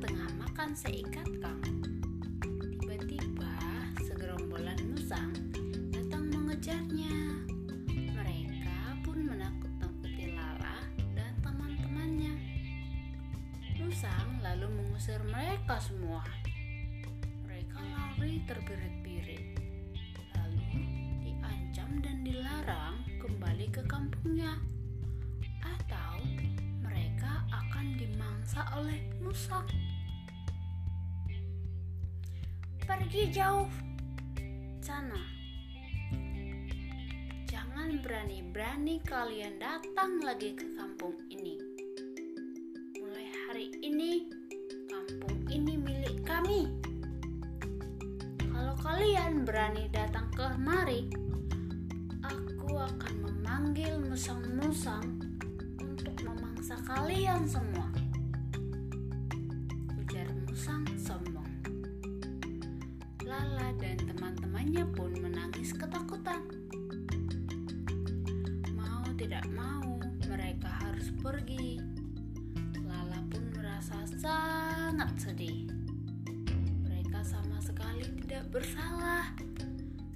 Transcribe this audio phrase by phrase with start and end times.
[0.00, 2.00] tengah makan seikat kangkung.
[2.80, 3.52] Tiba-tiba
[4.00, 5.36] segerombolan musang
[5.92, 7.44] datang mengejarnya.
[7.92, 10.80] Mereka pun menakut-nakuti Lala
[11.12, 12.32] dan teman-temannya.
[13.76, 16.24] Musang lalu mengusir mereka semua.
[17.44, 19.60] Mereka lari terbirit-birit.
[20.40, 20.88] Lalu
[21.20, 24.56] diancam dan dilarang kembali ke kampungnya.
[25.60, 26.24] Atau
[26.80, 29.81] mereka akan dimangsa oleh musang.
[32.92, 33.72] Pergi jauh
[34.84, 35.16] sana.
[37.48, 41.56] Jangan berani-berani kalian datang lagi ke kampung ini.
[43.00, 44.28] Mulai hari ini,
[44.92, 46.68] kampung ini milik kami.
[48.52, 51.08] Kalau kalian berani datang kemari,
[52.20, 55.16] aku akan memanggil musang-musang
[55.80, 58.01] untuk memangsa kalian semua.
[64.72, 66.40] Teman-temannya pun menangis ketakutan.
[68.72, 71.76] Mau tidak mau, mereka harus pergi.
[72.80, 75.68] Lala pun merasa sangat sedih.
[76.88, 79.36] Mereka sama sekali tidak bersalah,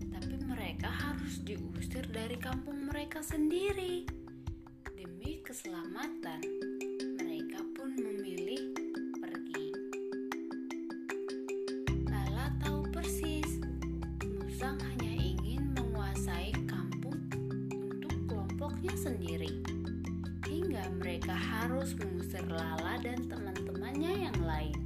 [0.08, 4.08] tapi mereka harus diusir dari kampung mereka sendiri.
[4.96, 6.40] Demi keselamatan,
[21.26, 24.78] mereka harus mengusir Lala dan teman-temannya yang lain.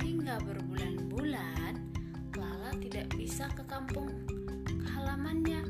[0.00, 1.76] Hingga berbulan-bulan,
[2.40, 4.08] Lala tidak bisa ke kampung
[4.96, 5.60] halamannya.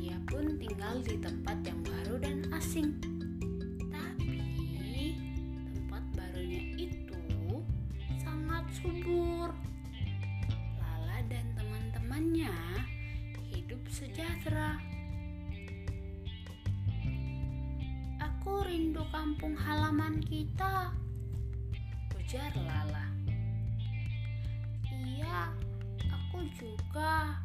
[0.00, 2.96] Ia pun tinggal di tempat yang baru dan asing.
[18.74, 20.90] Rindu kampung halaman kita,
[22.18, 23.06] ujar Lala.
[24.90, 25.54] Iya,
[26.10, 27.38] aku juga.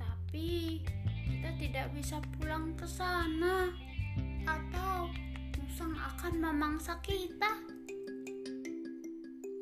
[0.00, 0.80] Tapi
[1.28, 3.76] kita tidak bisa pulang ke sana.
[4.48, 5.12] Atau
[5.60, 7.52] musang akan memangsa kita.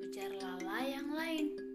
[0.06, 1.65] Ujar Lala yang lain.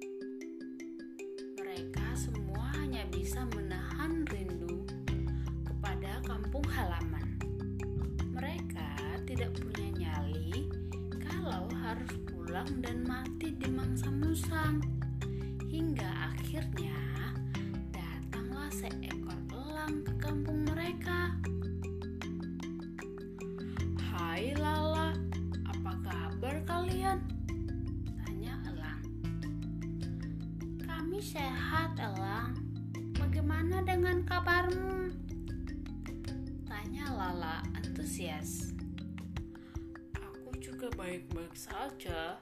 [9.41, 10.69] Tidak punya nyali
[11.17, 14.77] kalau harus pulang dan mati di mangsa musang.
[15.65, 16.93] Hingga akhirnya
[17.89, 21.33] datanglah seekor elang ke kampung mereka.
[24.13, 25.17] Hai Lala,
[25.65, 27.25] apa kabar kalian?
[28.21, 29.01] Tanya elang.
[30.85, 32.61] Kami sehat, Elang.
[33.17, 35.17] Bagaimana dengan kabarmu?
[36.69, 38.80] Tanya Lala antusias.
[40.81, 42.41] Juga baik-baik saja.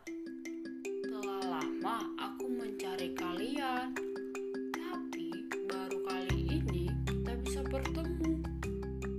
[1.03, 3.91] Telah lama aku mencari kalian,
[4.71, 8.39] tapi baru kali ini kita bisa bertemu.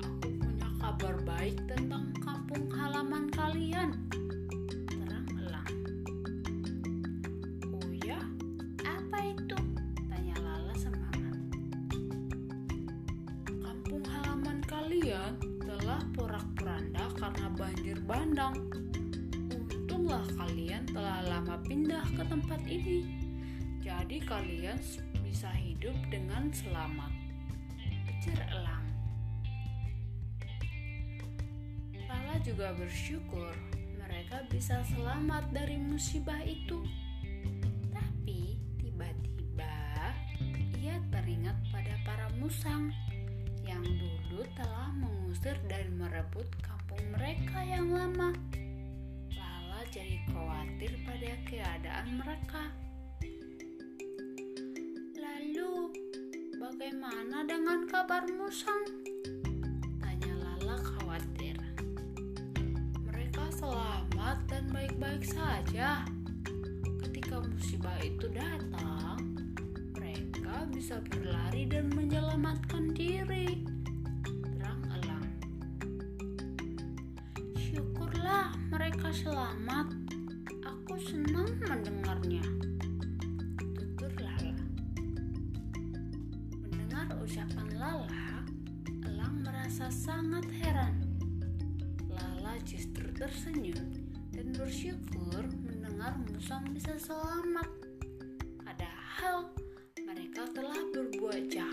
[0.08, 3.92] Aku punya kabar baik tentang kampung halaman kalian.
[4.88, 5.68] Terang elang.
[7.76, 8.24] Oh ya,
[8.88, 9.58] apa itu?
[10.08, 11.36] Tanya Lala semangat.
[13.44, 18.56] Kampung halaman kalian telah porak-poranda karena banjir bandang.
[20.10, 23.06] Kalian telah lama pindah ke tempat ini.
[23.78, 24.74] Jadi kalian
[25.22, 27.14] bisa hidup dengan selamat.
[28.10, 28.86] Ujar elang.
[32.10, 33.54] Lala juga bersyukur
[34.02, 36.82] mereka bisa selamat dari musibah itu.
[37.94, 39.78] Tapi tiba-tiba
[40.74, 42.90] ia teringat pada para musang
[43.62, 48.34] yang dulu telah mengusir dan merebut kampung mereka yang lama.
[49.90, 52.70] Jadi khawatir pada keadaan mereka.
[55.18, 55.90] Lalu,
[56.62, 58.86] bagaimana dengan kabar musang?
[59.98, 61.58] Tanya Lala khawatir.
[63.02, 66.06] Mereka selamat dan baik-baik saja.
[67.02, 69.18] Ketika musibah itu datang,
[69.98, 73.66] mereka bisa berlari dan menyelamatkan diri.
[78.90, 79.86] Mereka selamat.
[80.66, 82.42] Aku senang mendengarnya.
[83.78, 84.58] Tutur Lala.
[86.58, 88.42] Mendengar ucapan Lala,
[89.06, 91.06] elang merasa sangat heran.
[92.10, 93.94] Lala justru tersenyum
[94.34, 97.70] dan bersyukur mendengar musang bisa selamat.
[98.58, 99.54] Padahal
[100.02, 101.69] mereka telah berbuat jahat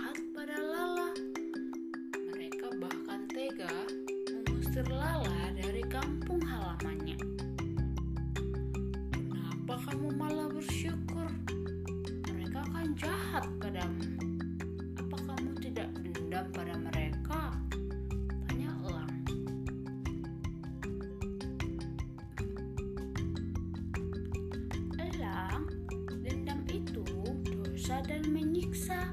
[28.07, 29.11] dan menyiksa.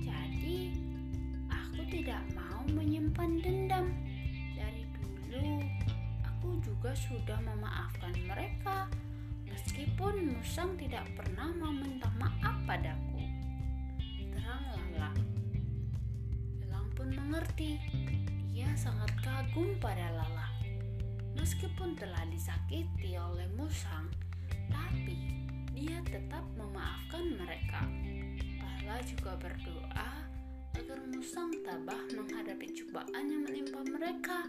[0.00, 0.72] Jadi,
[1.52, 3.92] aku tidak mau menyimpan dendam.
[4.56, 5.60] Dari dulu,
[6.24, 8.88] aku juga sudah memaafkan mereka.
[9.44, 13.22] Meskipun Musang tidak pernah meminta maaf padaku.
[14.32, 15.12] Terang Lala.
[16.64, 17.76] Elang pun mengerti.
[18.56, 20.48] Dia sangat kagum pada Lala.
[21.36, 24.08] Meskipun telah disakiti oleh Musang,
[24.72, 25.44] tapi
[25.74, 27.82] dia tetap memaafkan mereka.
[28.84, 30.28] Lala juga berdoa
[30.76, 34.44] agar Musang tabah menghadapi cobaan yang menimpa mereka.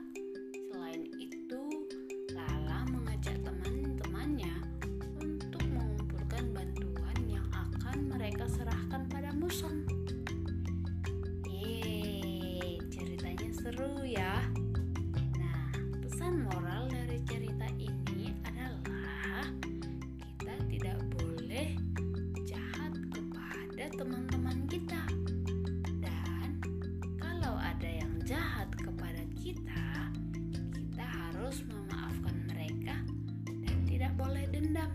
[23.85, 25.01] Kepada teman-teman kita.
[26.01, 26.57] Dan
[27.21, 30.09] kalau ada yang jahat kepada kita,
[30.73, 32.97] kita harus memaafkan mereka
[33.45, 34.89] dan tidak boleh dendam.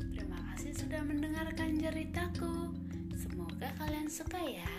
[0.00, 2.72] Terima kasih sudah mendengarkan ceritaku.
[3.20, 4.72] Semoga kalian suka ya.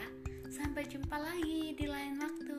[0.50, 2.58] Sampai jumpa lagi di lain waktu.